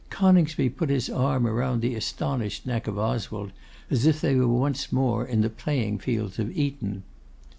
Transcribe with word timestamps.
Coningsby 0.09 0.69
put 0.71 0.89
his 0.89 1.11
arm 1.11 1.45
around 1.45 1.81
the 1.83 1.93
astonished 1.93 2.65
neck 2.65 2.87
of 2.87 2.97
Oswald, 2.97 3.51
as 3.91 4.07
if 4.07 4.19
they 4.19 4.33
were 4.33 4.47
once 4.47 4.91
more 4.91 5.23
in 5.23 5.41
the 5.41 5.49
playing 5.51 5.99
fields 5.99 6.39
of 6.39 6.49
Eton. 6.57 7.03